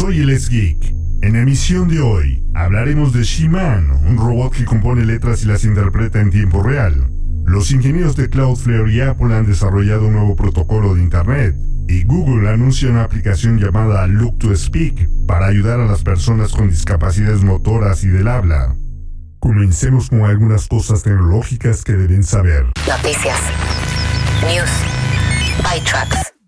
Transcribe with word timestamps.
Soy 0.00 0.20
el 0.20 0.34
Geek. 0.48 0.94
En 1.20 1.34
la 1.34 1.40
emisión 1.40 1.86
de 1.86 2.00
hoy 2.00 2.42
hablaremos 2.54 3.12
de 3.12 3.22
She-Man, 3.22 3.90
un 4.06 4.16
robot 4.16 4.54
que 4.54 4.64
compone 4.64 5.04
letras 5.04 5.42
y 5.42 5.46
las 5.46 5.62
interpreta 5.62 6.22
en 6.22 6.30
tiempo 6.30 6.62
real. 6.62 7.06
Los 7.44 7.70
ingenieros 7.70 8.16
de 8.16 8.30
Cloudflare 8.30 8.90
y 8.90 9.02
Apple 9.02 9.34
han 9.34 9.44
desarrollado 9.44 10.06
un 10.06 10.14
nuevo 10.14 10.36
protocolo 10.36 10.94
de 10.94 11.02
Internet. 11.02 11.54
Y 11.86 12.04
Google 12.04 12.48
anuncia 12.48 12.88
una 12.88 13.04
aplicación 13.04 13.58
llamada 13.58 14.06
Look 14.06 14.38
to 14.38 14.56
Speak 14.56 15.06
para 15.26 15.48
ayudar 15.48 15.80
a 15.80 15.86
las 15.86 16.02
personas 16.02 16.52
con 16.52 16.70
discapacidades 16.70 17.42
motoras 17.42 18.02
y 18.02 18.08
del 18.08 18.28
habla. 18.28 18.74
Comencemos 19.38 20.08
con 20.08 20.22
algunas 20.22 20.66
cosas 20.66 21.02
tecnológicas 21.02 21.84
que 21.84 21.92
deben 21.92 22.24
saber. 22.24 22.64
Noticias. 22.88 23.38
News. 24.46 24.70
ByTrax. 25.62 26.39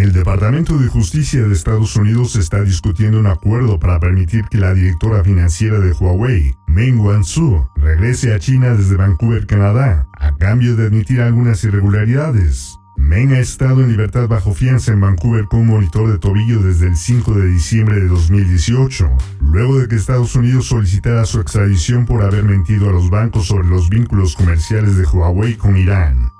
El 0.00 0.12
Departamento 0.12 0.78
de 0.78 0.88
Justicia 0.88 1.42
de 1.42 1.52
Estados 1.52 1.94
Unidos 1.94 2.34
está 2.34 2.62
discutiendo 2.62 3.20
un 3.20 3.26
acuerdo 3.26 3.78
para 3.78 4.00
permitir 4.00 4.46
que 4.46 4.56
la 4.56 4.72
directora 4.72 5.22
financiera 5.22 5.78
de 5.78 5.92
Huawei, 5.92 6.56
Meng 6.66 7.00
Wanzhou, 7.00 7.68
regrese 7.76 8.32
a 8.32 8.38
China 8.38 8.74
desde 8.74 8.96
Vancouver, 8.96 9.46
Canadá, 9.46 10.08
a 10.14 10.34
cambio 10.36 10.74
de 10.74 10.86
admitir 10.86 11.20
algunas 11.20 11.62
irregularidades. 11.64 12.78
Meng 12.96 13.34
ha 13.34 13.40
estado 13.40 13.82
en 13.82 13.90
libertad 13.90 14.26
bajo 14.26 14.54
fianza 14.54 14.90
en 14.90 15.02
Vancouver 15.02 15.44
con 15.44 15.66
monitor 15.66 16.10
de 16.10 16.18
tobillo 16.18 16.62
desde 16.62 16.86
el 16.86 16.96
5 16.96 17.34
de 17.34 17.48
diciembre 17.48 18.00
de 18.00 18.08
2018, 18.08 19.06
luego 19.52 19.80
de 19.80 19.86
que 19.86 19.96
Estados 19.96 20.34
Unidos 20.34 20.64
solicitara 20.64 21.26
su 21.26 21.40
extradición 21.40 22.06
por 22.06 22.22
haber 22.22 22.44
mentido 22.44 22.88
a 22.88 22.92
los 22.92 23.10
bancos 23.10 23.48
sobre 23.48 23.68
los 23.68 23.90
vínculos 23.90 24.34
comerciales 24.34 24.96
de 24.96 25.04
Huawei 25.04 25.58
con 25.58 25.76
Irán. 25.76 26.32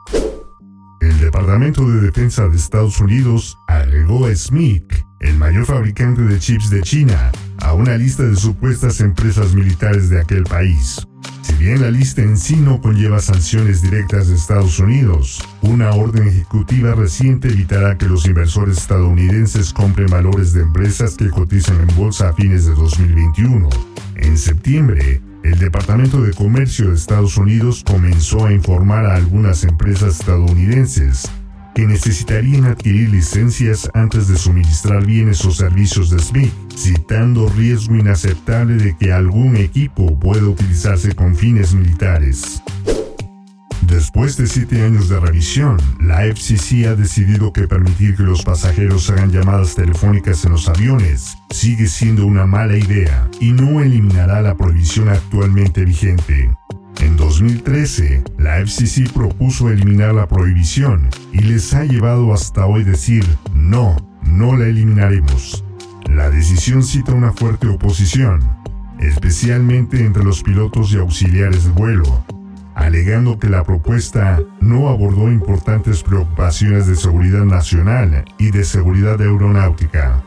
El 1.01 1.19
Departamento 1.19 1.89
de 1.89 2.03
Defensa 2.03 2.47
de 2.47 2.56
Estados 2.56 3.01
Unidos 3.01 3.59
agregó 3.69 4.27
a 4.27 4.37
SMIC, 4.37 5.06
el 5.20 5.37
mayor 5.37 5.65
fabricante 5.65 6.20
de 6.20 6.39
chips 6.39 6.69
de 6.69 6.83
China, 6.83 7.33
a 7.59 7.73
una 7.73 7.97
lista 7.97 8.23
de 8.23 8.37
supuestas 8.37 9.01
empresas 9.01 9.55
militares 9.55 10.11
de 10.11 10.21
aquel 10.21 10.45
país. 10.45 11.06
Si 11.41 11.55
bien 11.55 11.81
la 11.81 11.91
lista 11.91 12.21
en 12.21 12.37
sí 12.37 12.56
no 12.56 12.83
conlleva 12.83 13.19
sanciones 13.21 13.81
directas 13.81 14.28
de 14.28 14.34
Estados 14.34 14.78
Unidos, 14.78 15.43
una 15.62 15.91
orden 15.91 16.28
ejecutiva 16.28 16.95
reciente 16.95 17.48
evitará 17.48 17.97
que 17.97 18.06
los 18.06 18.27
inversores 18.27 18.77
estadounidenses 18.77 19.73
compren 19.73 20.09
valores 20.09 20.53
de 20.53 20.61
empresas 20.61 21.17
que 21.17 21.31
cotizan 21.31 21.81
en 21.81 21.97
bolsa 21.97 22.28
a 22.28 22.33
fines 22.34 22.67
de 22.67 22.75
2021. 22.75 23.69
En 24.17 24.37
septiembre, 24.37 25.23
el 25.43 25.59
Departamento 25.59 26.21
de 26.23 26.33
Comercio 26.33 26.89
de 26.89 26.95
Estados 26.95 27.37
Unidos 27.37 27.85
comenzó 27.87 28.47
a 28.47 28.53
informar 28.53 29.07
a 29.07 29.17
algunas 29.17 29.65
empresas 29.65 30.21
estadounidenses 30.21 31.31
que 31.75 31.87
necesitarían 31.87 32.65
adquirir 32.65 33.11
licencias 33.11 33.89
antes 33.95 34.29
de 34.29 34.37
suministrar 34.37 35.07
bienes 35.07 35.45
o 35.45 35.51
servicios 35.51 36.11
de 36.11 36.19
SMIC, 36.19 36.53
citando 36.77 37.49
riesgo 37.49 37.97
inaceptable 37.97 38.75
de 38.75 38.97
que 38.97 39.13
algún 39.13 39.57
equipo 39.57 40.19
pueda 40.19 40.47
utilizarse 40.49 41.15
con 41.15 41.37
fines 41.37 41.73
militares. 41.73 42.63
Después 43.83 44.37
de 44.37 44.47
siete 44.47 44.84
años 44.84 45.09
de 45.09 45.19
revisión, 45.19 45.78
la 46.00 46.25
FCC 46.25 46.87
ha 46.87 46.94
decidido 46.94 47.53
que 47.53 47.66
permitir 47.66 48.15
que 48.15 48.22
los 48.22 48.43
pasajeros 48.43 49.09
hagan 49.10 49.31
llamadas 49.31 49.75
telefónicas 49.75 50.44
en 50.44 50.53
los 50.53 50.69
aviones 50.69 51.38
sigue 51.50 51.87
siendo 51.87 52.27
una 52.27 52.47
mala 52.47 52.77
idea 52.77 53.28
y 53.41 53.53
no 53.53 53.81
eliminará 53.81 54.43
la 54.43 54.55
prohibición 54.56 55.09
actualmente 55.09 55.84
vigente. 55.84 56.55
En 57.00 57.16
2013, 57.16 58.22
la 58.38 58.59
FCC 58.60 59.10
propuso 59.12 59.71
eliminar 59.71 60.15
la 60.15 60.28
prohibición 60.28 61.09
y 61.32 61.38
les 61.38 61.72
ha 61.72 61.84
llevado 61.84 62.34
hasta 62.34 62.66
hoy 62.66 62.84
decir, 62.84 63.25
no, 63.55 63.97
no 64.22 64.56
la 64.56 64.66
eliminaremos. 64.66 65.65
La 66.05 66.28
decisión 66.28 66.82
cita 66.82 67.15
una 67.15 67.32
fuerte 67.32 67.69
oposición, 67.69 68.43
especialmente 68.99 70.05
entre 70.05 70.22
los 70.22 70.43
pilotos 70.43 70.93
y 70.93 70.99
auxiliares 70.99 71.65
de 71.65 71.71
vuelo, 71.71 72.25
alegando 72.81 73.39
que 73.39 73.49
la 73.49 73.63
propuesta 73.63 74.41
no 74.61 74.89
abordó 74.89 75.31
importantes 75.31 76.03
preocupaciones 76.03 76.87
de 76.87 76.97
seguridad 76.97 77.45
nacional 77.45 78.25
y 78.39 78.51
de 78.51 78.65
seguridad 78.65 79.21
aeronáutica. 79.21 80.23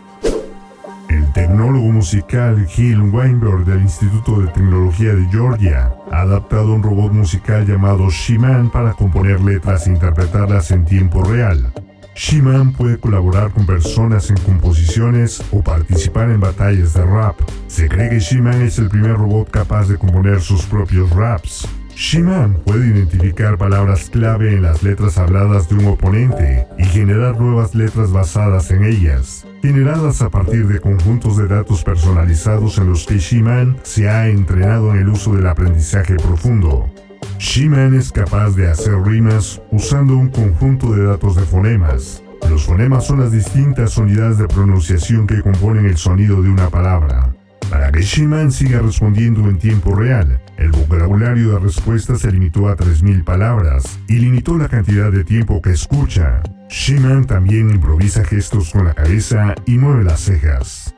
El 1.09 1.31
tecnólogo 1.34 1.91
musical 1.91 2.66
Gil 2.68 3.02
Weinberg 3.02 3.66
del 3.66 3.81
Instituto 3.81 4.40
de 4.40 4.47
Tecnología 4.47 5.14
de 5.14 5.25
Georgia 5.30 5.94
ha 6.12 6.22
adaptado 6.22 6.74
un 6.74 6.84
robot 6.84 7.12
musical 7.12 7.66
llamado 7.66 8.09
She-Man 8.09 8.70
para 8.72 8.94
componer 8.94 9.41
letras 9.41 9.88
e 9.88 9.91
interpretarlas 9.91 10.72
en 10.72 10.85
tiempo 10.85 11.24
real. 11.24 11.74
She-Man 12.16 12.74
puede 12.74 13.00
colaborar 13.00 13.52
con 13.52 13.66
personas 13.66 14.30
en 14.30 14.38
composiciones 14.38 15.44
o 15.52 15.64
participar 15.64 16.30
en 16.30 16.40
batallas 16.40 16.94
de 16.94 17.03
rap. 17.03 17.35
Se 17.68 17.90
cree 17.90 18.09
que 18.09 18.20
She-Man 18.20 18.62
es 18.62 18.78
el 18.78 18.90
primer 18.90 19.14
robot 19.14 19.50
capaz 19.50 19.88
de 19.88 19.97
componer 19.97 20.40
sus 20.40 20.66
propios 20.66 21.09
raps. 21.09 21.68
She-Man 21.95 22.59
puede 22.65 22.87
identificar 22.87 23.57
palabras 23.57 24.09
clave 24.09 24.55
en 24.55 24.63
las 24.63 24.81
letras 24.81 25.17
habladas 25.19 25.69
de 25.69 25.75
un 25.75 25.85
oponente 25.85 26.67
y 26.77 26.85
generar 26.85 27.39
nuevas 27.39 27.75
letras 27.75 28.11
basadas 28.11 28.71
en 28.71 28.83
ellas, 28.83 29.45
generadas 29.61 30.21
a 30.23 30.29
partir 30.29 30.67
de 30.67 30.79
conjuntos 30.79 31.37
de 31.37 31.47
datos 31.47 31.83
personalizados 31.83 32.79
en 32.79 32.89
los 32.89 33.05
que 33.05 33.19
She-Man 33.19 33.77
se 33.83 34.09
ha 34.09 34.27
entrenado 34.27 34.91
en 34.91 35.01
el 35.01 35.09
uso 35.09 35.35
del 35.35 35.45
aprendizaje 35.45 36.15
profundo. 36.15 36.91
She-Man 37.37 37.93
es 37.93 38.11
capaz 38.11 38.51
de 38.55 38.69
hacer 38.69 38.99
rimas 39.03 39.61
usando 39.71 40.17
un 40.17 40.29
conjunto 40.29 40.93
de 40.93 41.05
datos 41.05 41.35
de 41.35 41.43
fonemas. 41.43 42.23
Los 42.49 42.65
fonemas 42.65 43.05
son 43.05 43.19
las 43.19 43.31
distintas 43.31 43.97
unidades 43.97 44.39
de 44.39 44.47
pronunciación 44.47 45.27
que 45.27 45.41
componen 45.41 45.85
el 45.85 45.97
sonido 45.97 46.41
de 46.41 46.49
una 46.49 46.69
palabra. 46.69 47.33
Para 47.69 47.91
que 47.91 48.01
She-Man 48.01 48.51
siga 48.51 48.79
respondiendo 48.79 49.49
en 49.49 49.57
tiempo 49.57 49.95
real, 49.95 50.41
el 50.58 50.72
vocabulario 50.72 51.53
de 51.53 51.59
respuesta 51.59 52.16
se 52.16 52.31
limitó 52.31 52.68
a 52.68 52.75
3.000 52.75 53.24
palabras 53.24 54.00
y 54.08 54.19
limitó 54.19 54.58
la 54.58 54.69
cantidad 54.69 55.12
de 55.12 55.24
tiempo 55.24 55.62
que 55.62 55.72
escucha. 55.72 56.41
She-Man 56.69 57.25
también 57.25 57.69
improvisa 57.69 58.24
gestos 58.24 58.72
con 58.72 58.86
la 58.86 58.94
cabeza 58.94 59.56
y 59.66 59.78
mueve 59.78 60.03
las 60.03 60.22
cejas. 60.22 60.96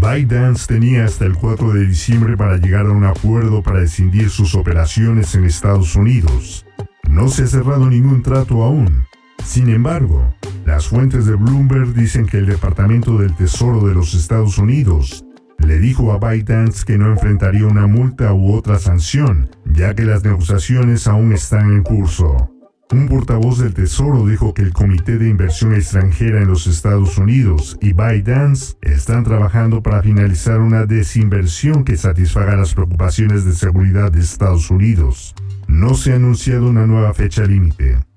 ByteDance 0.00 0.66
tenía 0.66 1.04
hasta 1.04 1.26
el 1.26 1.34
4 1.34 1.72
de 1.74 1.86
diciembre 1.86 2.36
para 2.36 2.56
llegar 2.56 2.86
a 2.86 2.90
un 2.90 3.04
acuerdo 3.04 3.62
para 3.62 3.82
escindir 3.82 4.30
sus 4.30 4.54
operaciones 4.54 5.34
en 5.34 5.44
Estados 5.44 5.94
Unidos. 5.94 6.66
No 7.08 7.28
se 7.28 7.44
ha 7.44 7.46
cerrado 7.46 7.90
ningún 7.90 8.22
trato 8.22 8.62
aún. 8.62 9.04
Sin 9.44 9.68
embargo, 9.68 10.34
las 10.64 10.88
fuentes 10.88 11.26
de 11.26 11.34
Bloomberg 11.34 11.92
dicen 11.92 12.26
que 12.26 12.38
el 12.38 12.46
Departamento 12.46 13.18
del 13.18 13.34
Tesoro 13.34 13.86
de 13.86 13.94
los 13.94 14.14
Estados 14.14 14.58
Unidos 14.58 15.24
le 15.64 15.78
dijo 15.78 16.12
a 16.12 16.18
ByteDance 16.18 16.84
que 16.84 16.98
no 16.98 17.10
enfrentaría 17.10 17.66
una 17.66 17.86
multa 17.86 18.32
u 18.32 18.52
otra 18.52 18.78
sanción, 18.78 19.50
ya 19.64 19.94
que 19.94 20.04
las 20.04 20.24
negociaciones 20.24 21.06
aún 21.06 21.32
están 21.32 21.72
en 21.72 21.82
curso. 21.82 22.50
Un 22.92 23.06
portavoz 23.06 23.60
del 23.60 23.72
Tesoro 23.72 24.26
dijo 24.26 24.52
que 24.52 24.62
el 24.62 24.72
Comité 24.72 25.16
de 25.16 25.28
Inversión 25.28 25.74
Extranjera 25.74 26.42
en 26.42 26.48
los 26.48 26.66
Estados 26.66 27.18
Unidos 27.18 27.78
y 27.80 27.92
ByteDance 27.92 28.74
están 28.82 29.22
trabajando 29.22 29.80
para 29.80 30.02
finalizar 30.02 30.58
una 30.58 30.86
desinversión 30.86 31.84
que 31.84 31.96
satisfaga 31.96 32.56
las 32.56 32.74
preocupaciones 32.74 33.44
de 33.44 33.52
seguridad 33.52 34.10
de 34.10 34.18
Estados 34.18 34.72
Unidos. 34.72 35.36
No 35.68 35.94
se 35.94 36.12
ha 36.12 36.16
anunciado 36.16 36.68
una 36.68 36.84
nueva 36.84 37.14
fecha 37.14 37.44
límite. 37.44 38.09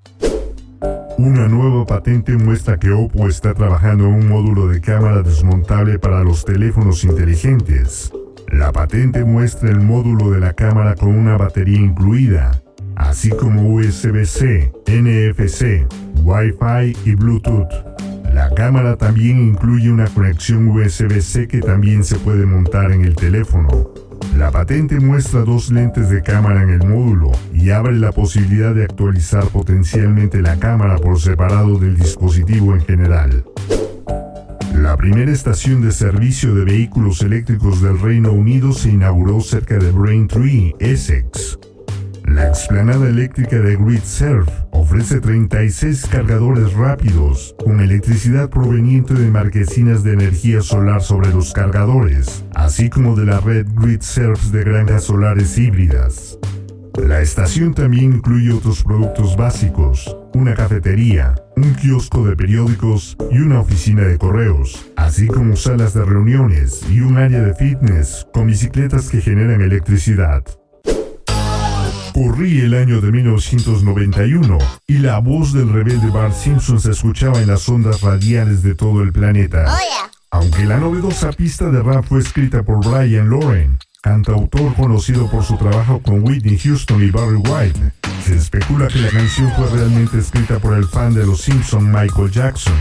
Una 1.18 1.48
nueva 1.48 1.86
patente 1.86 2.36
muestra 2.38 2.78
que 2.78 2.92
Oppo 2.92 3.28
está 3.28 3.54
trabajando 3.54 4.06
en 4.06 4.14
un 4.16 4.30
módulo 4.30 4.68
de 4.68 4.82
cámara 4.82 5.22
desmontable 5.22 6.00
para 6.00 6.24
los 6.24 6.44
teléfonos 6.44 7.04
inteligentes. 7.04 8.12
La 8.52 8.72
patente 8.72 9.24
muestra 9.24 9.70
el 9.70 9.80
módulo 9.80 10.32
de 10.32 10.40
la 10.40 10.54
cámara 10.54 10.96
con 10.96 11.10
una 11.10 11.38
batería 11.38 11.80
incluida, 11.80 12.64
así 12.96 13.30
como 13.30 13.76
USB-C, 13.76 14.72
NFC, 14.88 15.88
Wi-Fi 16.24 16.98
y 17.06 17.16
Bluetooth. 17.16 17.70
La 18.34 18.50
cámara 18.56 18.98
también 18.98 19.40
incluye 19.40 19.92
una 19.92 20.08
conexión 20.08 20.68
USB-C 20.68 21.48
que 21.48 21.60
también 21.60 22.04
se 22.04 22.16
puede 22.16 22.48
montar 22.48 22.92
en 22.92 23.06
el 23.06 23.16
teléfono. 23.16 23.92
La 24.38 24.50
patente 24.52 25.00
muestra 25.00 25.42
dos 25.42 25.72
lentes 25.72 26.10
de 26.10 26.24
cámara 26.24 26.64
en 26.64 26.70
el 26.70 26.88
módulo 26.88 27.32
y 27.54 27.70
abre 27.70 27.94
la 27.94 28.12
posibilidad 28.12 28.74
de 28.74 28.84
actualizar 28.84 29.46
potencialmente 29.48 30.42
la 30.42 30.58
cámara 30.58 30.98
por 30.98 31.20
separado 31.20 31.78
del 31.78 31.96
dispositivo 31.96 32.74
en 32.74 32.82
general. 32.82 33.46
La 34.76 34.98
primera 34.98 35.32
estación 35.32 35.82
de 35.82 35.92
servicio 35.92 36.56
de 36.56 36.66
vehículos 36.66 37.22
eléctricos 37.22 37.82
del 37.82 38.00
Reino 38.00 38.32
Unido 38.32 38.74
se 38.74 38.90
inauguró 38.90 39.40
cerca 39.40 39.78
de 39.78 39.92
Braintree, 39.92 40.74
Essex. 40.80 41.60
La 42.34 42.48
explanada 42.48 43.08
eléctrica 43.08 43.60
de 43.60 43.76
GridServe 43.76 44.52
ofrece 44.72 45.22
36 45.22 46.08
cargadores 46.08 46.74
rápidos 46.74 47.56
con 47.64 47.80
electricidad 47.80 48.50
proveniente 48.50 49.14
de 49.14 49.30
marquesinas 49.30 50.04
de 50.04 50.14
energía 50.14 50.62
solar 50.62 51.04
sobre 51.04 51.32
los 51.32 51.54
cargadores, 51.54 52.44
así 52.56 52.90
como 52.90 53.16
de 53.16 53.26
la 53.28 53.40
red 53.40 53.68
GridServe 53.76 54.50
de 54.52 54.64
granjas 54.64 55.04
solares 55.04 55.56
híbridas. 55.60 56.40
La 56.98 57.22
estación 57.22 57.76
también 57.76 58.14
incluye 58.14 58.52
otros 58.52 58.84
productos 58.84 59.38
básicos, 59.38 60.18
una 60.34 60.56
cafetería, 60.56 61.36
un 61.56 61.76
kiosco 61.76 62.26
de 62.26 62.36
periódicos 62.36 63.16
y 63.30 63.38
una 63.38 63.60
oficina 63.60 64.08
de 64.08 64.18
correos, 64.18 64.92
así 64.96 65.28
como 65.28 65.56
salas 65.56 65.94
de 65.94 66.04
reuniones 66.04 66.84
y 66.90 67.02
un 67.02 67.18
área 67.18 67.44
de 67.44 67.54
fitness 67.54 68.26
con 68.34 68.48
bicicletas 68.48 69.12
que 69.12 69.22
generan 69.22 69.62
electricidad. 69.62 70.44
Corría 72.14 72.66
el 72.66 72.76
año 72.76 73.02
de 73.02 73.12
1991 73.12 74.60
y 74.86 75.00
la 75.00 75.18
voz 75.18 75.52
del 75.52 75.74
rebelde 75.74 76.12
Bart 76.12 76.36
Simpson 76.36 76.80
se 76.80 76.92
escuchaba 76.92 77.42
en 77.42 77.48
las 77.48 77.68
ondas 77.68 78.02
radiales 78.02 78.62
de 78.62 78.76
todo 78.76 79.02
el 79.02 79.12
planeta. 79.12 79.66
Oh, 79.68 80.10
Aunque 80.30 80.64
la 80.66 80.78
novedosa 80.78 81.32
pista 81.32 81.72
de 81.72 81.82
rap 81.82 82.06
fue 82.06 82.20
escrita 82.20 82.62
por 82.62 82.86
Brian 82.86 83.30
Loren, 83.30 83.80
cantautor 84.04 84.76
conocido 84.76 85.28
por 85.30 85.44
su 85.44 85.58
trabajo 85.58 86.04
con 86.04 86.24
Whitney 86.24 86.60
Houston 86.60 87.02
y 87.02 87.10
Barry 87.10 87.38
White, 87.38 87.80
se 88.24 88.36
especula 88.36 88.88
que 88.90 89.00
la 89.00 89.10
canción 89.10 89.52
fue 89.58 89.68
realmente 89.72 90.20
escrita 90.20 90.60
por 90.60 90.76
el 90.76 90.86
fan 90.86 91.16
de 91.16 91.26
los 91.26 91.42
Simpson 91.42 91.92
Michael 91.92 92.30
Jackson. 92.30 92.74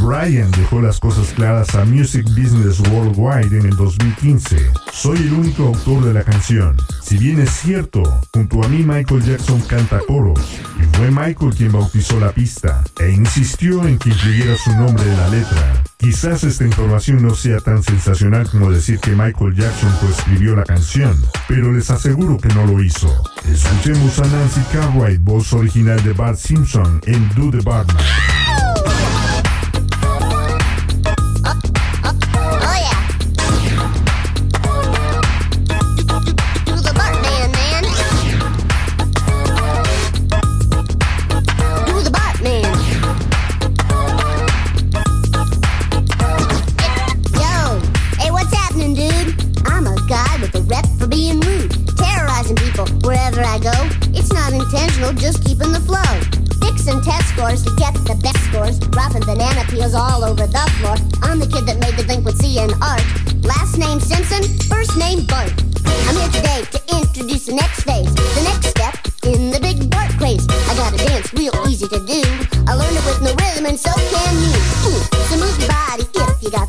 Brian 0.00 0.50
dejó 0.52 0.80
las 0.80 1.00
cosas 1.00 1.28
claras 1.34 1.74
a 1.74 1.84
Music 1.84 2.24
Business 2.30 2.80
Worldwide 2.90 3.58
en 3.58 3.66
el 3.66 3.76
2015. 3.76 4.56
Soy 4.92 5.18
el 5.18 5.32
único 5.32 5.64
autor 5.64 6.04
de 6.04 6.14
la 6.14 6.22
canción. 6.22 6.76
Si 7.02 7.18
bien 7.18 7.40
es 7.40 7.50
cierto, 7.50 8.02
junto 8.32 8.62
a 8.62 8.68
mí 8.68 8.82
Michael 8.82 9.22
Jackson 9.22 9.60
canta 9.62 10.00
coros, 10.06 10.40
y 10.80 10.96
fue 10.96 11.10
Michael 11.10 11.54
quien 11.56 11.72
bautizó 11.72 12.18
la 12.20 12.32
pista, 12.32 12.82
e 13.00 13.10
insistió 13.10 13.86
en 13.86 13.98
que 13.98 14.10
incluyera 14.10 14.56
su 14.56 14.70
nombre 14.76 15.04
en 15.04 15.16
la 15.16 15.28
letra. 15.28 15.82
Quizás 15.98 16.44
esta 16.44 16.64
información 16.64 17.22
no 17.22 17.34
sea 17.34 17.60
tan 17.60 17.82
sensacional 17.82 18.48
como 18.50 18.70
decir 18.70 18.98
que 19.00 19.10
Michael 19.10 19.54
Jackson 19.54 19.92
coescribió 20.00 20.54
la 20.54 20.64
canción, 20.64 21.16
pero 21.48 21.72
les 21.72 21.90
aseguro 21.90 22.38
que 22.38 22.48
no 22.48 22.66
lo 22.66 22.82
hizo. 22.82 23.10
Escuchemos 23.50 24.18
a 24.18 24.26
Nancy 24.26 24.60
Cartwright, 24.72 25.22
voz 25.22 25.52
original 25.52 26.02
de 26.02 26.12
Bart 26.12 26.38
Simpson 26.38 27.00
en 27.06 27.28
Do 27.34 27.50
the 27.50 27.64
Bartman. 27.64 28.43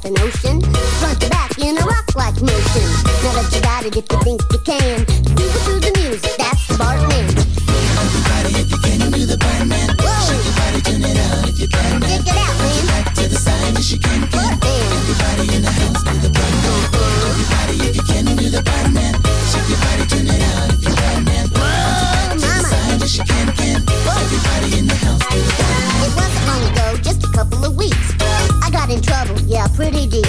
The 0.05 0.11
notion. 0.11 0.61
Front 0.99 1.21
to 1.21 1.29
back 1.29 1.57
in 1.57 1.77
a 1.77 1.81
rock-like 1.81 2.39
motion. 2.41 2.87
Now 3.23 3.33
that 3.33 3.51
you 3.53 3.61
got 3.61 3.85
it, 3.85 3.95
if 3.97 4.05
you 4.11 4.19
think 4.21 4.41
you 4.51 4.59
can, 4.59 5.24
pretty 29.95 30.07
deep. 30.07 30.25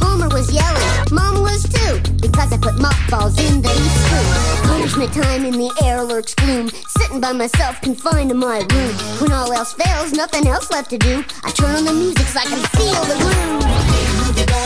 Homer 0.00 0.28
was 0.28 0.52
yelling, 0.52 0.88
Mom 1.10 1.42
was 1.42 1.62
too, 1.62 2.00
because 2.20 2.52
I 2.52 2.58
put 2.58 2.78
mothballs 2.78 3.38
in 3.38 3.62
the 3.62 3.68
screw. 3.68 4.68
Punishment 4.68 5.12
time 5.12 5.44
in 5.44 5.52
the 5.52 5.72
air 5.84 6.04
lurks 6.04 6.34
gloom. 6.34 6.68
Sitting 6.98 7.20
by 7.20 7.32
myself, 7.32 7.80
confined 7.80 8.30
to 8.30 8.34
my 8.34 8.58
room. 8.58 8.94
When 9.20 9.32
all 9.32 9.52
else 9.52 9.72
fails, 9.72 10.12
nothing 10.12 10.46
else 10.46 10.70
left 10.70 10.90
to 10.90 10.98
do. 10.98 11.24
I 11.44 11.50
turn 11.50 11.76
on 11.76 11.84
the 11.84 11.92
music 11.92 12.26
so 12.26 12.40
I 12.40 12.44
can 12.44 12.62
feel 12.76 13.02
the 13.10 13.16
groove. 13.22 13.64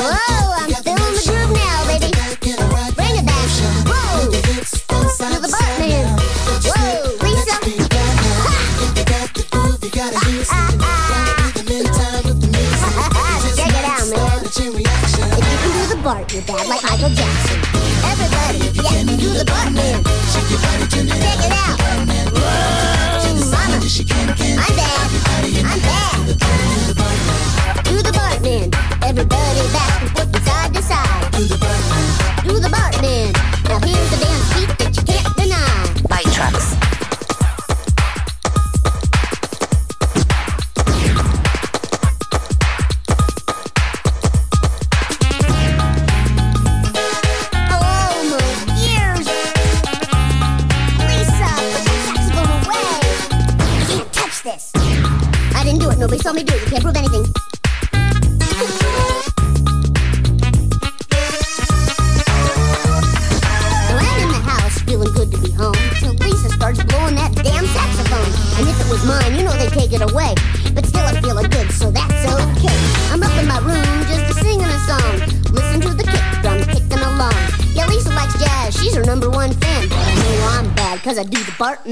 Whoa, 0.03 0.53
I'm 0.59 0.71
feeling 0.83 1.00
can 16.11 16.27
do 16.27 16.33
the 16.33 16.33
Bart, 16.33 16.33
you're 16.33 16.43
bad 16.43 16.69
like 16.69 16.83
Michael 16.83 17.11
Jackson. 17.11 17.61
Everybody, 18.05 18.59
yeah, 18.83 19.17
do 19.17 19.29
the 19.31 19.45
Bart, 19.45 19.73
man. 19.73 20.03
Check 20.33 20.51
it 20.51 21.53
out. 21.53 22.10
Saw 56.31 56.35
me 56.35 56.45
do. 56.45 56.55
You 56.55 56.67
can't 56.67 56.83
prove 56.83 56.97
anything. 56.97 57.25
I'm 63.99 64.23
in 64.23 64.29
the 64.31 64.43
house, 64.47 64.81
feeling 64.83 65.13
good 65.13 65.31
to 65.33 65.39
be 65.39 65.51
home. 65.51 65.75
Lisa 66.21 66.51
starts 66.51 66.83
blowing 66.85 67.17
that 67.17 67.35
damn 67.35 67.67
saxophone. 67.67 68.31
And 68.59 68.69
if 68.69 68.79
it 68.79 68.89
was 68.91 69.05
mine, 69.07 69.35
you 69.35 69.43
know 69.43 69.57
they'd 69.59 69.73
take 69.73 69.93
it 69.93 70.03
away. 70.03 70.35
But 70.75 70.87
still, 70.87 71.03
I'm 71.03 71.21
feeling 71.23 71.51
good, 71.51 71.71
so 71.73 71.91
that's 71.91 72.23
okay. 72.31 72.79
I'm 73.11 73.23
up 73.23 73.35
in 73.37 73.49
my 73.49 73.59
room 73.67 74.07
just 74.07 74.39
singing 74.39 74.63
a 74.63 74.81
song. 74.87 75.19
Listen 75.51 75.81
to 75.81 75.91
the 75.95 76.05
kick 76.05 76.25
drum 76.43 76.63
kicking 76.63 77.03
along. 77.11 77.43
Yeah, 77.75 77.87
Lisa 77.87 78.11
likes 78.11 78.39
jazz, 78.39 78.79
she's 78.79 78.95
her 78.95 79.05
number 79.05 79.31
one 79.31 79.53
fan. 79.55 79.89
Know 79.89 80.49
I'm 80.55 80.73
bad, 80.75 81.03
cause 81.03 81.19
I 81.19 81.25
do 81.25 81.43
the 81.43 81.55
Bart 81.59 81.87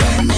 bang. 0.00 0.29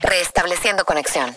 Restableciendo 0.00 0.84
conexión. 0.84 1.30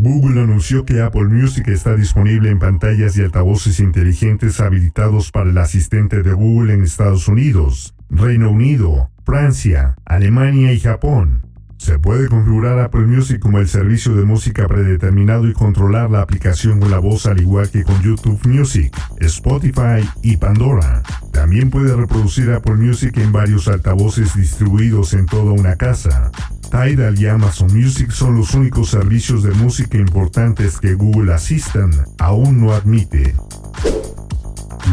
Google 0.00 0.40
anunció 0.40 0.84
que 0.84 1.00
Apple 1.00 1.24
Music 1.24 1.66
está 1.66 1.96
disponible 1.96 2.50
en 2.50 2.60
pantallas 2.60 3.16
y 3.16 3.22
altavoces 3.22 3.80
inteligentes 3.80 4.60
habilitados 4.60 5.32
para 5.32 5.50
el 5.50 5.58
asistente 5.58 6.22
de 6.22 6.34
Google 6.34 6.72
en 6.72 6.84
Estados 6.84 7.26
Unidos, 7.26 7.96
Reino 8.08 8.52
Unido, 8.52 9.10
Francia, 9.24 9.96
Alemania 10.04 10.72
y 10.72 10.78
Japón. 10.78 11.47
Se 11.78 11.98
puede 11.98 12.28
configurar 12.28 12.78
Apple 12.80 13.06
Music 13.06 13.38
como 13.38 13.58
el 13.58 13.68
servicio 13.68 14.14
de 14.14 14.24
música 14.24 14.66
predeterminado 14.66 15.48
y 15.48 15.52
controlar 15.52 16.10
la 16.10 16.20
aplicación 16.20 16.80
con 16.80 16.90
la 16.90 16.98
voz 16.98 17.26
al 17.26 17.40
igual 17.40 17.70
que 17.70 17.84
con 17.84 18.02
YouTube 18.02 18.46
Music, 18.46 18.94
Spotify 19.20 20.06
y 20.22 20.36
Pandora. 20.36 21.02
También 21.32 21.70
puede 21.70 21.96
reproducir 21.96 22.50
Apple 22.50 22.74
Music 22.74 23.16
en 23.16 23.32
varios 23.32 23.68
altavoces 23.68 24.34
distribuidos 24.34 25.14
en 25.14 25.26
toda 25.26 25.52
una 25.52 25.76
casa. 25.76 26.30
Tidal 26.70 27.18
y 27.18 27.26
Amazon 27.26 27.72
Music 27.72 28.10
son 28.10 28.36
los 28.36 28.52
únicos 28.54 28.90
servicios 28.90 29.42
de 29.42 29.52
música 29.52 29.96
importantes 29.96 30.78
que 30.78 30.94
Google 30.94 31.32
Assistant 31.32 31.94
aún 32.18 32.60
no 32.60 32.74
admite. 32.74 33.34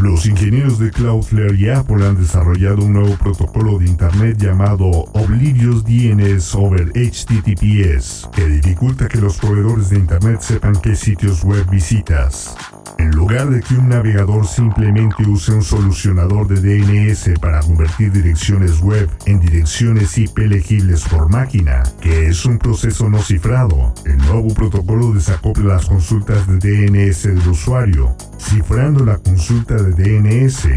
Los 0.02 0.26
ingenieros 0.26 0.78
de 0.78 0.92
Cloudflare 0.92 1.56
y 1.56 1.70
Apple 1.70 2.06
han 2.06 2.16
desarrollado 2.16 2.84
un 2.84 2.94
nuevo 2.94 3.16
protocolo 3.18 3.80
de 3.80 3.86
Internet 3.86 4.38
llamado 4.38 4.86
Oblivious 5.14 5.84
DNS 5.84 6.54
over 6.56 6.92
HTTPS, 6.94 8.30
que 8.34 8.46
dificulta 8.48 9.08
que 9.08 9.20
los 9.20 9.38
proveedores 9.38 9.90
de 9.90 10.00
Internet 10.00 10.42
sepan 10.42 10.76
qué 10.82 10.96
sitios 10.96 11.44
web 11.44 11.70
visitas. 11.70 12.56
En 12.98 13.12
lugar 13.12 13.50
de 13.50 13.62
que 13.62 13.76
un 13.76 13.90
navegador 13.90 14.48
simplemente 14.48 15.28
use 15.28 15.54
un 15.54 15.64
solucionador 15.64 16.48
de 16.48 16.62
DNS 16.62 17.40
para 17.40 17.60
convertir 17.60 18.12
direcciones 18.12 18.80
web 18.80 19.10
en 19.26 19.40
direcciones 19.42 20.18
IP 20.18 20.38
legibles 20.38 21.04
por 21.04 21.30
máquina, 21.30 21.84
que 22.00 22.28
es 22.28 22.46
un 22.46 22.58
proceso 22.58 23.10
no 23.10 23.22
cifrado, 23.22 23.94
el 24.06 24.18
nuevo 24.18 24.54
protocolo 24.54 25.12
desacopla 25.12 25.76
las 25.76 25.86
consultas 25.88 26.48
de 26.48 26.58
DNS 26.58 27.24
del 27.24 27.48
usuario, 27.50 28.16
cifrando 28.40 29.04
la 29.04 29.18
consulta 29.18 29.76
de 29.76 29.92
DNS 29.92 30.68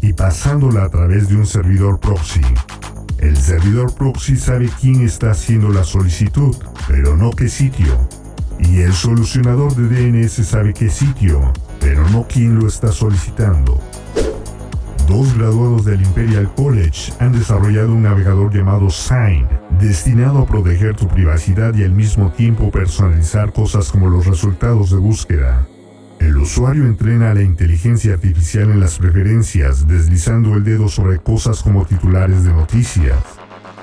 y 0.00 0.12
pasándola 0.14 0.84
a 0.84 0.88
través 0.88 1.28
de 1.28 1.36
un 1.36 1.46
servidor 1.46 2.00
proxy. 2.00 2.40
El 3.18 3.36
servidor 3.36 3.94
proxy 3.94 4.36
sabe 4.36 4.70
quién 4.80 5.02
está 5.02 5.32
haciendo 5.32 5.68
la 5.68 5.84
solicitud, 5.84 6.56
pero 6.88 7.16
no 7.16 7.30
qué 7.32 7.48
sitio. 7.48 8.08
Y 8.58 8.80
el 8.80 8.92
solucionador 8.92 9.74
de 9.74 9.88
DNS 9.88 10.46
sabe 10.46 10.72
qué 10.72 10.88
sitio, 10.88 11.52
pero 11.80 12.08
no 12.10 12.26
quién 12.28 12.58
lo 12.58 12.66
está 12.66 12.92
solicitando. 12.92 13.80
Dos 15.08 15.36
graduados 15.38 15.84
del 15.84 16.02
Imperial 16.02 16.52
College 16.56 17.12
han 17.20 17.32
desarrollado 17.32 17.92
un 17.92 18.02
navegador 18.02 18.52
llamado 18.52 18.90
Sign, 18.90 19.46
destinado 19.78 20.40
a 20.40 20.46
proteger 20.46 20.96
tu 20.96 21.06
privacidad 21.06 21.74
y 21.74 21.84
al 21.84 21.92
mismo 21.92 22.32
tiempo 22.32 22.72
personalizar 22.72 23.52
cosas 23.52 23.92
como 23.92 24.10
los 24.10 24.26
resultados 24.26 24.90
de 24.90 24.96
búsqueda. 24.96 25.66
El 26.18 26.36
usuario 26.38 26.86
entrena 26.86 27.30
a 27.30 27.34
la 27.34 27.42
inteligencia 27.42 28.14
artificial 28.14 28.70
en 28.70 28.80
las 28.80 28.98
preferencias, 28.98 29.86
deslizando 29.86 30.54
el 30.54 30.64
dedo 30.64 30.88
sobre 30.88 31.18
cosas 31.18 31.62
como 31.62 31.86
titulares 31.86 32.42
de 32.42 32.52
noticias. 32.52 33.16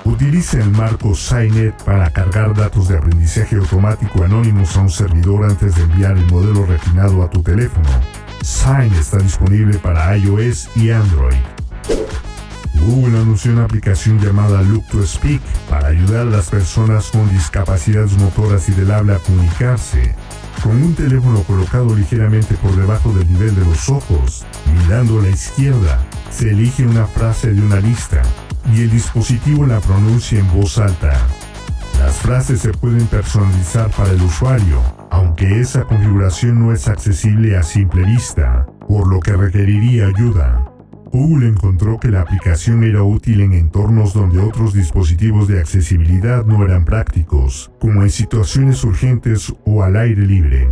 Utiliza 0.04 0.58
el 0.58 0.70
marco 0.70 1.14
SciNet 1.14 1.82
para 1.82 2.10
cargar 2.10 2.54
datos 2.54 2.88
de 2.88 2.98
aprendizaje 2.98 3.56
automático 3.56 4.22
anónimos 4.22 4.76
a 4.76 4.82
un 4.82 4.90
servidor 4.90 5.44
antes 5.44 5.76
de 5.76 5.82
enviar 5.82 6.18
el 6.18 6.26
modelo 6.26 6.66
refinado 6.66 7.22
a 7.22 7.30
tu 7.30 7.42
teléfono. 7.42 7.88
Sign 8.42 8.92
está 8.92 9.16
disponible 9.16 9.78
para 9.78 10.14
iOS 10.18 10.68
y 10.76 10.90
Android. 10.90 11.36
Google 12.86 13.18
anunció 13.18 13.52
una 13.52 13.64
aplicación 13.64 14.20
llamada 14.20 14.60
Look 14.60 14.84
to 14.88 15.06
Speak 15.06 15.40
para 15.70 15.88
ayudar 15.88 16.26
a 16.26 16.30
las 16.30 16.50
personas 16.50 17.06
con 17.10 17.30
discapacidades 17.30 18.12
motoras 18.18 18.68
y 18.68 18.72
del 18.72 18.90
habla 18.90 19.16
a 19.16 19.18
comunicarse. 19.20 20.14
Con 20.64 20.82
un 20.82 20.94
teléfono 20.94 21.42
colocado 21.42 21.94
ligeramente 21.94 22.54
por 22.54 22.74
debajo 22.74 23.12
del 23.12 23.30
nivel 23.30 23.54
de 23.54 23.66
los 23.66 23.90
ojos, 23.90 24.46
mirando 24.80 25.20
a 25.20 25.24
la 25.24 25.28
izquierda, 25.28 26.02
se 26.30 26.52
elige 26.52 26.86
una 26.86 27.04
frase 27.06 27.52
de 27.52 27.60
una 27.60 27.80
lista 27.80 28.22
y 28.72 28.80
el 28.80 28.90
dispositivo 28.90 29.66
la 29.66 29.80
pronuncia 29.80 30.38
en 30.38 30.50
voz 30.50 30.78
alta. 30.78 31.20
Las 31.98 32.16
frases 32.16 32.60
se 32.60 32.72
pueden 32.72 33.06
personalizar 33.08 33.90
para 33.90 34.12
el 34.12 34.22
usuario, 34.22 34.80
aunque 35.10 35.60
esa 35.60 35.84
configuración 35.84 36.58
no 36.58 36.72
es 36.72 36.88
accesible 36.88 37.58
a 37.58 37.62
simple 37.62 38.02
vista, 38.06 38.64
por 38.88 39.06
lo 39.06 39.20
que 39.20 39.34
requeriría 39.34 40.06
ayuda. 40.06 40.73
Google 41.14 41.46
encontró 41.46 42.00
que 42.00 42.08
la 42.08 42.22
aplicación 42.22 42.82
era 42.82 43.04
útil 43.04 43.40
en 43.42 43.52
entornos 43.52 44.14
donde 44.14 44.40
otros 44.40 44.74
dispositivos 44.74 45.46
de 45.46 45.60
accesibilidad 45.60 46.44
no 46.44 46.64
eran 46.64 46.84
prácticos, 46.84 47.70
como 47.78 48.02
en 48.02 48.10
situaciones 48.10 48.82
urgentes 48.82 49.54
o 49.64 49.84
al 49.84 49.94
aire 49.94 50.26
libre. 50.26 50.68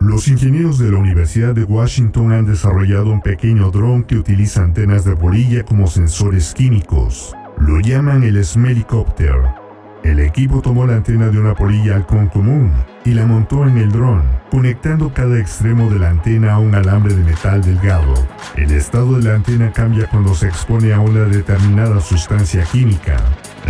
Los 0.00 0.28
ingenieros 0.28 0.78
de 0.78 0.92
la 0.92 0.96
Universidad 0.96 1.54
de 1.54 1.64
Washington 1.64 2.32
han 2.32 2.46
desarrollado 2.46 3.12
un 3.12 3.20
pequeño 3.20 3.70
dron 3.70 4.02
que 4.04 4.16
utiliza 4.16 4.64
antenas 4.64 5.04
de 5.04 5.12
bolilla 5.12 5.62
como 5.62 5.88
sensores 5.88 6.54
químicos. 6.54 7.36
Lo 7.58 7.80
llaman 7.80 8.22
el 8.22 8.42
Smellicopter. 8.42 9.57
El 10.04 10.20
equipo 10.20 10.62
tomó 10.62 10.86
la 10.86 10.94
antena 10.94 11.28
de 11.28 11.38
una 11.38 11.54
polilla 11.54 11.96
halcón 11.96 12.28
común 12.28 12.72
y 13.04 13.12
la 13.12 13.26
montó 13.26 13.66
en 13.66 13.78
el 13.78 13.90
dron, 13.90 14.22
conectando 14.50 15.12
cada 15.12 15.38
extremo 15.38 15.90
de 15.90 15.98
la 15.98 16.10
antena 16.10 16.54
a 16.54 16.58
un 16.58 16.74
alambre 16.74 17.14
de 17.14 17.24
metal 17.24 17.62
delgado. 17.62 18.14
El 18.56 18.70
estado 18.70 19.18
de 19.18 19.28
la 19.28 19.34
antena 19.34 19.72
cambia 19.72 20.06
cuando 20.06 20.34
se 20.34 20.46
expone 20.48 20.92
a 20.92 21.00
una 21.00 21.24
determinada 21.24 22.00
sustancia 22.00 22.62
química. 22.64 23.16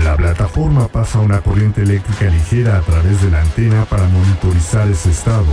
La 0.05 0.17
plataforma 0.17 0.89
pasa 0.89 1.21
una 1.21 1.41
corriente 1.41 1.83
eléctrica 1.83 2.27
ligera 2.27 2.77
a 2.77 2.81
través 2.83 3.23
de 3.23 3.31
la 3.31 3.41
antena 3.41 3.85
para 3.87 4.07
monitorizar 4.09 4.87
ese 4.89 5.11
estado. 5.11 5.53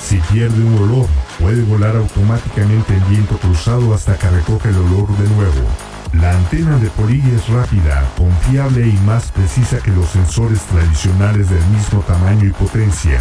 Si 0.00 0.18
pierde 0.32 0.62
un 0.62 0.78
olor, 0.78 1.06
puede 1.40 1.62
volar 1.62 1.94
automáticamente 1.96 2.94
en 2.94 3.08
viento 3.10 3.36
cruzado 3.38 3.94
hasta 3.94 4.16
que 4.16 4.30
recoge 4.30 4.70
el 4.70 4.76
olor 4.76 5.08
de 5.16 5.28
nuevo. 5.34 5.95
La 6.20 6.32
antena 6.32 6.78
de 6.78 6.88
polilla 6.90 7.34
es 7.34 7.46
rápida, 7.48 8.02
confiable 8.16 8.86
y 8.86 8.96
más 9.04 9.30
precisa 9.32 9.78
que 9.78 9.90
los 9.90 10.08
sensores 10.08 10.62
tradicionales 10.62 11.50
del 11.50 11.64
mismo 11.66 12.00
tamaño 12.00 12.46
y 12.46 12.52
potencia. 12.52 13.20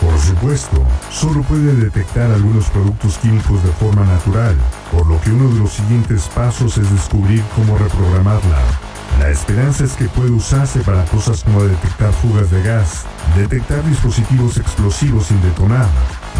Por 0.00 0.18
supuesto, 0.18 0.82
solo 1.10 1.42
puede 1.42 1.74
detectar 1.74 2.30
algunos 2.30 2.70
productos 2.70 3.18
químicos 3.18 3.62
de 3.62 3.70
forma 3.72 4.06
natural, 4.06 4.56
por 4.90 5.06
lo 5.06 5.20
que 5.20 5.30
uno 5.30 5.52
de 5.52 5.60
los 5.60 5.72
siguientes 5.72 6.28
pasos 6.34 6.78
es 6.78 6.90
descubrir 6.90 7.42
cómo 7.54 7.76
reprogramarla. 7.76 8.58
La 9.18 9.28
esperanza 9.28 9.84
es 9.84 9.92
que 9.92 10.06
puede 10.06 10.30
usarse 10.30 10.80
para 10.80 11.04
cosas 11.06 11.44
como 11.44 11.62
detectar 11.64 12.12
fugas 12.14 12.50
de 12.50 12.62
gas, 12.62 13.04
detectar 13.36 13.84
dispositivos 13.84 14.56
explosivos 14.56 15.26
sin 15.26 15.42
detonar, 15.42 15.88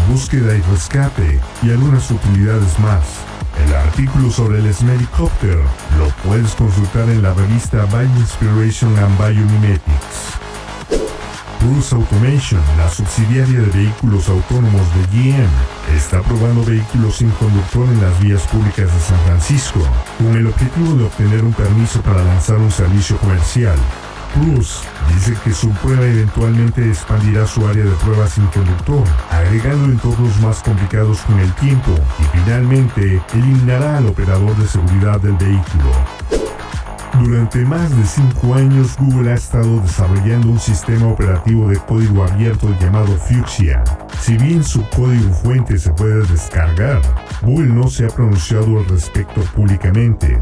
búsqueda 0.09 0.55
y 0.55 0.61
rescate 0.61 1.39
y 1.61 1.69
algunas 1.69 2.09
utilidades 2.09 2.79
más. 2.79 3.30
El 3.65 3.75
artículo 3.75 4.31
sobre 4.31 4.59
el 4.59 4.73
Smellicopter 4.73 5.57
lo 5.97 6.07
puedes 6.23 6.55
consultar 6.55 7.09
en 7.09 7.21
la 7.21 7.33
revista 7.33 7.85
Bioinspiration 7.85 8.97
and 8.97 9.17
Biomimetics. 9.17 10.39
Cruise 11.59 11.93
Automation, 11.93 12.59
la 12.77 12.89
subsidiaria 12.89 13.59
de 13.59 13.67
vehículos 13.67 14.27
autónomos 14.29 14.81
de 14.95 15.01
GM, 15.15 15.95
está 15.95 16.21
probando 16.23 16.65
vehículos 16.65 17.17
sin 17.17 17.29
conductor 17.31 17.87
en 17.87 18.01
las 18.01 18.19
vías 18.19 18.41
públicas 18.47 18.91
de 18.91 18.99
San 18.99 19.19
Francisco, 19.25 19.79
con 20.17 20.35
el 20.35 20.47
objetivo 20.47 20.95
de 20.95 21.03
obtener 21.03 21.43
un 21.43 21.53
permiso 21.53 22.01
para 22.01 22.23
lanzar 22.23 22.57
un 22.57 22.71
servicio 22.71 23.15
comercial. 23.17 23.77
Cruise 24.33 24.81
dice 25.13 25.33
que 25.43 25.51
su 25.51 25.69
prueba 25.69 26.05
eventualmente 26.05 26.87
expandirá 26.87 27.45
su 27.45 27.65
área 27.67 27.83
de 27.83 27.91
pruebas 27.91 28.31
sin 28.31 28.45
conductor, 28.47 29.03
agregando 29.29 29.85
entornos 29.85 30.39
más 30.41 30.61
complicados 30.61 31.21
con 31.21 31.39
el 31.39 31.51
tiempo 31.55 31.91
y 32.19 32.37
finalmente 32.37 33.21
eliminará 33.33 33.97
al 33.97 34.07
operador 34.07 34.55
de 34.57 34.67
seguridad 34.67 35.19
del 35.19 35.35
vehículo. 35.37 35.91
Durante 37.19 37.65
más 37.65 37.95
de 37.95 38.05
cinco 38.05 38.55
años, 38.55 38.95
Google 38.97 39.31
ha 39.31 39.35
estado 39.35 39.79
desarrollando 39.81 40.49
un 40.49 40.59
sistema 40.59 41.07
operativo 41.07 41.67
de 41.67 41.77
código 41.77 42.23
abierto 42.23 42.73
llamado 42.79 43.15
Fuchsia. 43.17 43.83
Si 44.21 44.37
bien 44.37 44.63
su 44.63 44.83
código 44.89 45.31
fuente 45.33 45.77
se 45.77 45.91
puede 45.91 46.25
descargar, 46.27 47.01
Google 47.41 47.73
no 47.73 47.89
se 47.89 48.05
ha 48.05 48.07
pronunciado 48.07 48.79
al 48.79 48.85
respecto 48.85 49.41
públicamente. 49.55 50.39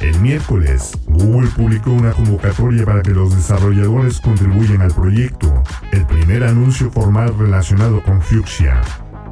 El 0.00 0.20
miércoles, 0.20 0.96
Google 1.06 1.50
publicó 1.56 1.90
una 1.90 2.12
convocatoria 2.12 2.84
para 2.84 3.02
que 3.02 3.10
los 3.10 3.34
desarrolladores 3.34 4.20
contribuyan 4.20 4.80
al 4.80 4.92
proyecto, 4.92 5.62
el 5.90 6.06
primer 6.06 6.44
anuncio 6.44 6.88
formal 6.90 7.36
relacionado 7.36 8.00
con 8.04 8.22
Fuchsia. 8.22 8.80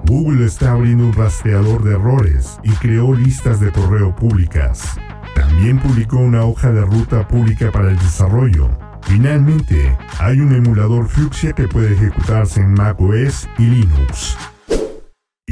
Google 0.07 0.45
está 0.45 0.73
abriendo 0.73 1.05
un 1.05 1.13
rastreador 1.13 1.85
de 1.85 1.93
errores 1.93 2.59
y 2.65 2.71
creó 2.73 3.15
listas 3.15 3.61
de 3.61 3.71
correo 3.71 4.15
públicas. 4.17 4.99
También 5.37 5.79
publicó 5.79 6.17
una 6.17 6.43
hoja 6.45 6.73
de 6.73 6.81
ruta 6.81 7.29
pública 7.29 7.71
para 7.71 7.91
el 7.91 7.99
desarrollo. 7.99 8.69
Finalmente, 9.03 9.97
hay 10.19 10.41
un 10.41 10.53
emulador 10.53 11.09
Fuchsia 11.09 11.53
que 11.53 11.69
puede 11.69 11.95
ejecutarse 11.95 12.61
en 12.61 12.75
macOS 12.75 13.49
y 13.59 13.67
Linux. 13.67 14.37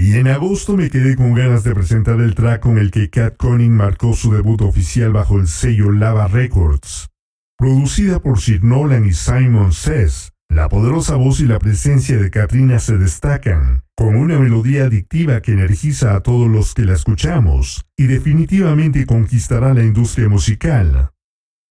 Y 0.05 0.19
en 0.19 0.29
agosto 0.29 0.77
me 0.77 0.91
quedé 0.91 1.17
con 1.17 1.33
ganas 1.33 1.65
de 1.65 1.75
presentar 1.75 2.21
el 2.21 2.35
track 2.35 2.61
con 2.61 2.77
el 2.77 2.91
que 2.91 3.09
Cat 3.09 3.39
Conning 3.39 3.73
marcó 3.73 4.13
su 4.13 4.35
debut 4.35 4.61
oficial 4.61 5.15
bajo 5.15 5.41
el 5.41 5.49
sello 5.49 5.91
Lava 5.91 6.29
Records. 6.29 7.09
Producida 7.57 8.21
por 8.21 8.39
Sir 8.39 8.63
Nolan 8.63 9.07
y 9.07 9.15
Simon 9.15 9.73
Says, 9.73 10.35
la 10.51 10.69
poderosa 10.69 11.17
voz 11.17 11.41
y 11.41 11.47
la 11.47 11.59
presencia 11.59 12.19
de 12.19 12.31
Katrina 12.31 12.81
se 12.81 12.99
destacan, 12.99 13.83
con 13.97 14.15
una 14.17 14.39
melodía 14.39 14.85
adictiva 14.85 15.41
que 15.41 15.53
energiza 15.53 16.15
a 16.15 16.21
todos 16.21 16.51
los 16.51 16.75
que 16.75 16.83
la 16.83 16.93
escuchamos 16.93 17.87
y 17.97 18.07
definitivamente 18.07 19.07
conquistará 19.07 19.73
la 19.73 19.85
industria 19.85 20.29
musical. 20.29 21.13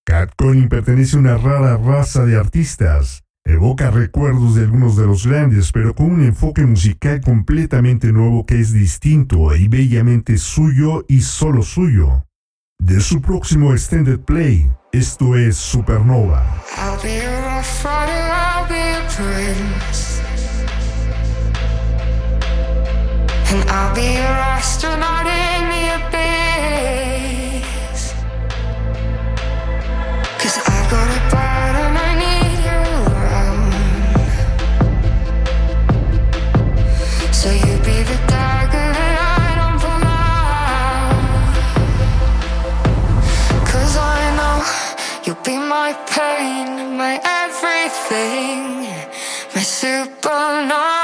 Cat 0.08 0.32
Conning 0.36 0.70
pertenece 0.70 1.18
a 1.18 1.20
una 1.20 1.38
rara 1.38 1.78
raza 1.78 2.26
de 2.26 2.36
artistas 2.36 3.23
Evoca 3.46 3.92
recuerdos 3.92 4.56
de 4.56 4.62
algunos 4.62 4.96
de 4.96 5.06
los 5.06 5.28
grandes, 5.28 5.74
pero 5.74 5.94
con 5.94 6.12
un 6.12 6.24
enfoque 6.24 6.66
musical 6.66 7.20
completamente 7.20 8.14
nuevo 8.14 8.46
que 8.46 8.60
es 8.60 8.72
distinto 8.72 9.54
y 9.54 9.68
bellamente 9.68 10.38
suyo 10.38 11.04
y 11.10 11.22
solo 11.22 11.62
suyo. 11.62 12.26
De 12.80 13.02
su 13.02 13.22
próximo 13.22 13.74
extended 13.74 14.20
play, 14.20 14.72
esto 14.94 15.36
es 15.36 15.58
Supernova. 15.58 16.64
Pain, 45.92 46.96
my 46.96 47.20
everything, 47.44 48.88
my 49.54 49.62
supernova. 49.62 51.03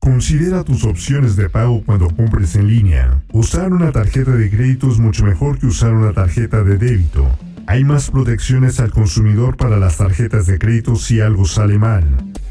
Considera 0.00 0.64
tus 0.64 0.84
opciones 0.84 1.36
de 1.36 1.50
pago 1.50 1.82
cuando 1.84 2.08
compres 2.08 2.54
en 2.56 2.68
línea. 2.68 3.22
Usar 3.32 3.72
una 3.72 3.92
tarjeta 3.92 4.30
de 4.30 4.50
crédito 4.50 4.88
es 4.90 4.98
mucho 4.98 5.24
mejor 5.24 5.58
que 5.58 5.66
usar 5.66 5.92
una 5.92 6.12
tarjeta 6.12 6.62
de 6.62 6.78
débito. 6.78 7.28
Hay 7.68 7.82
más 7.82 8.10
protecciones 8.12 8.78
al 8.78 8.92
consumidor 8.92 9.56
para 9.56 9.76
las 9.76 9.96
tarjetas 9.96 10.46
de 10.46 10.56
crédito 10.56 10.94
si 10.94 11.20
algo 11.20 11.46
sale 11.46 11.78
mal. 11.78 12.04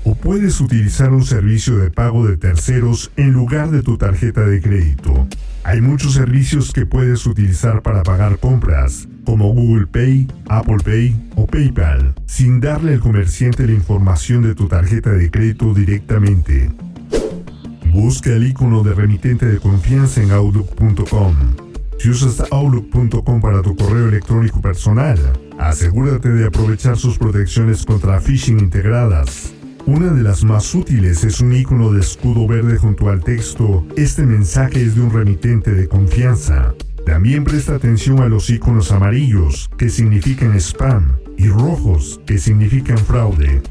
O 0.04 0.14
puedes 0.14 0.60
utilizar 0.60 1.14
un 1.14 1.24
servicio 1.24 1.78
de 1.78 1.90
pago 1.90 2.28
de 2.28 2.36
terceros 2.36 3.12
en 3.16 3.32
lugar 3.32 3.72
de 3.72 3.82
tu 3.82 3.98
tarjeta 3.98 4.42
de 4.42 4.62
crédito. 4.62 5.28
Hay 5.64 5.80
muchos 5.80 6.14
servicios 6.14 6.74
que 6.74 6.86
puedes 6.86 7.26
utilizar 7.26 7.82
para 7.82 8.04
pagar 8.04 8.40
compras, 8.40 9.08
como 9.26 9.54
Google 9.54 9.88
Pay, 9.88 10.28
Apple 10.50 10.84
Pay 10.84 11.32
o 11.36 11.48
PayPal, 11.48 12.14
sin 12.26 12.60
darle 12.60 12.94
al 12.94 13.00
comerciante 13.00 13.66
la 13.66 13.74
información 13.74 14.44
de 14.44 14.54
tu 14.54 14.68
tarjeta 14.68 15.12
de 15.12 15.32
crédito 15.32 15.74
directamente. 15.74 16.72
Busca 17.92 18.32
el 18.32 18.48
icono 18.48 18.84
de 18.84 18.94
remitente 18.94 19.46
de 19.46 19.60
confianza 19.60 20.22
en 20.22 20.32
Outlook.com. 20.32 21.65
Si 21.98 22.10
usas 22.10 22.44
Outlook.com 22.52 23.42
para 23.42 23.62
tu 23.62 23.76
correo 23.76 24.10
electrónico 24.10 24.62
personal, 24.62 25.18
asegúrate 25.58 26.30
de 26.30 26.46
aprovechar 26.46 26.98
sus 26.98 27.18
protecciones 27.18 27.86
contra 27.86 28.20
phishing 28.20 28.60
integradas. 28.60 29.54
Una 29.88 30.12
de 30.12 30.24
las 30.24 30.44
más 30.44 30.74
útiles 30.74 31.24
es 31.24 31.40
un 31.42 31.54
icono 31.54 31.92
de 31.92 32.02
escudo 32.02 32.48
verde 32.48 32.78
junto 32.78 33.10
al 33.10 33.24
texto 33.24 33.86
Este 33.96 34.26
mensaje 34.26 34.82
es 34.82 34.96
de 34.96 35.02
un 35.02 35.12
remitente 35.12 35.72
de 35.72 35.88
confianza. 35.88 36.74
También 37.06 37.44
presta 37.44 37.76
atención 37.76 38.20
a 38.20 38.28
los 38.28 38.50
iconos 38.50 38.92
amarillos, 38.92 39.70
que 39.78 39.90
significan 39.90 40.56
spam, 40.60 41.18
y 41.38 41.50
rojos, 41.50 42.20
que 42.26 42.40
significan 42.40 42.98
fraude. 42.98 43.62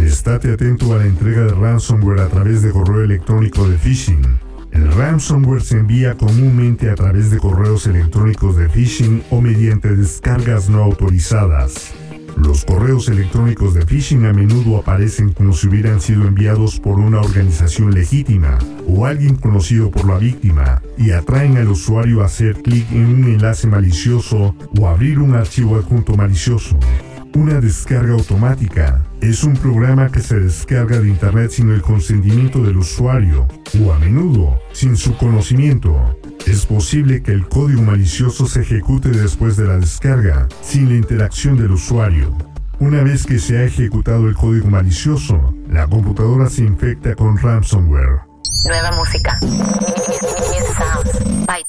Estate 0.00 0.52
atento 0.52 0.94
a 0.94 0.98
la 0.98 1.06
entrega 1.06 1.42
de 1.42 1.52
ransomware 1.52 2.20
a 2.20 2.28
través 2.28 2.62
de 2.62 2.70
correo 2.70 3.02
electrónico 3.02 3.68
de 3.68 3.76
phishing. 3.76 4.45
El 4.76 4.92
ransomware 4.92 5.62
se 5.62 5.78
envía 5.78 6.18
comúnmente 6.18 6.90
a 6.90 6.94
través 6.94 7.30
de 7.30 7.38
correos 7.38 7.86
electrónicos 7.86 8.56
de 8.56 8.68
phishing 8.68 9.22
o 9.30 9.40
mediante 9.40 9.96
descargas 9.96 10.68
no 10.68 10.82
autorizadas. 10.82 11.94
Los 12.36 12.66
correos 12.66 13.08
electrónicos 13.08 13.72
de 13.72 13.86
phishing 13.86 14.26
a 14.26 14.34
menudo 14.34 14.76
aparecen 14.76 15.32
como 15.32 15.54
si 15.54 15.68
hubieran 15.68 16.02
sido 16.02 16.28
enviados 16.28 16.78
por 16.78 16.98
una 16.98 17.20
organización 17.20 17.94
legítima 17.94 18.58
o 18.86 19.06
alguien 19.06 19.36
conocido 19.36 19.90
por 19.90 20.06
la 20.06 20.18
víctima 20.18 20.82
y 20.98 21.12
atraen 21.12 21.56
al 21.56 21.68
usuario 21.68 22.20
a 22.20 22.26
hacer 22.26 22.60
clic 22.60 22.86
en 22.92 23.06
un 23.06 23.24
enlace 23.24 23.66
malicioso 23.66 24.54
o 24.78 24.88
abrir 24.88 25.20
un 25.20 25.36
archivo 25.36 25.76
adjunto 25.76 26.14
malicioso. 26.16 26.78
Una 27.36 27.60
descarga 27.60 28.14
automática 28.14 29.02
es 29.20 29.44
un 29.44 29.52
programa 29.58 30.10
que 30.10 30.20
se 30.20 30.40
descarga 30.40 30.98
de 31.00 31.08
Internet 31.10 31.50
sin 31.50 31.70
el 31.70 31.82
consentimiento 31.82 32.62
del 32.62 32.78
usuario 32.78 33.46
o 33.78 33.92
a 33.92 33.98
menudo 33.98 34.58
sin 34.72 34.96
su 34.96 35.14
conocimiento. 35.18 36.18
Es 36.46 36.64
posible 36.64 37.22
que 37.22 37.32
el 37.32 37.46
código 37.46 37.82
malicioso 37.82 38.46
se 38.46 38.62
ejecute 38.62 39.10
después 39.10 39.58
de 39.58 39.66
la 39.66 39.76
descarga, 39.76 40.48
sin 40.62 40.88
la 40.88 40.94
interacción 40.94 41.58
del 41.58 41.72
usuario. 41.72 42.34
Una 42.80 43.02
vez 43.02 43.26
que 43.26 43.38
se 43.38 43.58
ha 43.58 43.64
ejecutado 43.64 44.28
el 44.28 44.34
código 44.34 44.70
malicioso, 44.70 45.54
la 45.68 45.86
computadora 45.86 46.48
se 46.48 46.62
infecta 46.62 47.14
con 47.14 47.36
ransomware. 47.36 48.20
Nueva 48.64 48.92
música. 48.92 49.38
By. 51.46 51.64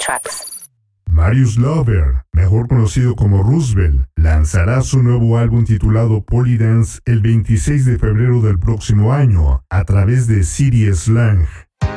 Marius 1.18 1.58
Lover, 1.58 2.26
mejor 2.32 2.68
conocido 2.68 3.16
como 3.16 3.42
Roosevelt, 3.42 4.06
lanzará 4.16 4.84
su 4.84 5.02
nuevo 5.02 5.40
álbum 5.40 5.66
titulado 5.66 6.24
Polydance 6.24 7.00
el 7.06 7.22
26 7.22 7.86
de 7.86 7.98
febrero 7.98 8.40
del 8.40 8.60
próximo 8.60 9.12
año 9.12 9.64
a 9.68 9.84
través 9.84 10.28
de 10.28 10.44
City 10.44 10.94
Slang. 10.94 11.48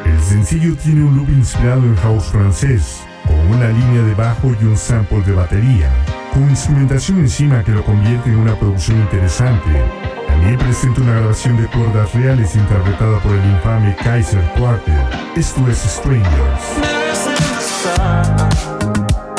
El 0.06 0.18
sencillo 0.22 0.74
tiene 0.74 1.04
un 1.04 1.18
loop 1.18 1.28
inspirado 1.28 1.83
en 1.83 1.96
house 1.96 2.30
francés, 2.30 3.02
con 3.26 3.38
una 3.54 3.68
línea 3.68 4.02
de 4.04 4.14
bajo 4.14 4.56
y 4.59 4.64
un 4.64 4.78
sample 4.78 5.20
de 5.20 5.33
batería, 5.33 5.92
con 6.33 6.48
instrumentación 6.48 7.18
encima 7.18 7.62
que 7.62 7.72
lo 7.72 7.85
convierte 7.85 8.30
en 8.30 8.37
una 8.37 8.59
producción 8.59 9.00
interesante. 9.00 9.85
También 10.28 10.56
presenta 10.59 11.02
una 11.02 11.20
grabación 11.20 11.59
de 11.59 11.66
cuerdas 11.66 12.14
reales 12.14 12.56
interpretada 12.56 13.20
por 13.20 13.33
el 13.33 13.50
infame 13.50 13.94
Kaiser 13.96 14.42
Quartet. 14.56 15.37
Esto 15.37 15.68
es 15.68 15.76
Strangers. 15.76 17.49
sun. 17.83 19.30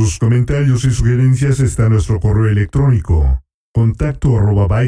sus 0.00 0.18
comentarios 0.18 0.84
y 0.84 0.92
sugerencias 0.92 1.60
está 1.60 1.90
nuestro 1.90 2.20
correo 2.20 2.46
electrónico 2.46 3.42
contacto 3.72 4.38
arroba 4.38 4.80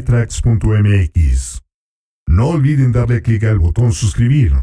No 2.27 2.49
olviden 2.49 2.93
darle 2.93 3.21
clic 3.21 3.45
al 3.45 3.59
botón 3.59 3.93
suscribir, 3.93 4.55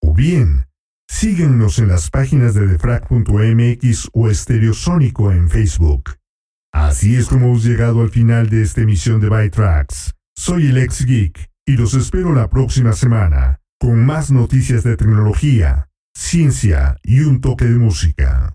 o 0.00 0.14
bien, 0.14 0.66
síguenos 1.08 1.80
en 1.80 1.88
las 1.88 2.10
páginas 2.10 2.54
de 2.54 2.68
defrag.mx 2.68 4.10
o 4.12 4.30
Estereosónico 4.30 5.32
en 5.32 5.50
Facebook. 5.50 6.14
Así 6.72 7.16
es 7.16 7.26
como 7.26 7.46
hemos 7.46 7.64
llegado 7.64 8.00
al 8.00 8.10
final 8.10 8.48
de 8.48 8.62
esta 8.62 8.82
emisión 8.82 9.20
de 9.20 9.28
Bytracks. 9.28 10.14
Soy 10.36 10.68
el 10.68 10.78
ex 10.78 11.04
geek 11.04 11.50
y 11.66 11.72
los 11.72 11.94
espero 11.94 12.32
la 12.32 12.48
próxima 12.48 12.92
semana 12.92 13.60
con 13.80 14.06
más 14.06 14.30
noticias 14.30 14.84
de 14.84 14.96
tecnología, 14.96 15.88
ciencia 16.14 16.96
y 17.02 17.20
un 17.20 17.40
toque 17.40 17.64
de 17.64 17.78
música. 17.78 18.54